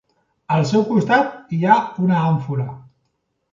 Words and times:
Al 0.55 0.63
seu 0.69 0.85
costat 0.87 1.53
hi 1.59 1.61
ha 1.73 1.77
una 2.07 2.19
àmfora. 2.33 2.69